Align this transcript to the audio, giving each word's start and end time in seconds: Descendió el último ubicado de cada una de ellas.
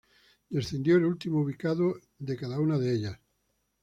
Descendió 0.49 0.95
el 0.97 1.05
último 1.05 1.41
ubicado 1.41 1.93
de 2.17 2.35
cada 2.35 2.59
una 2.59 2.79
de 2.79 2.91
ellas. 2.95 3.19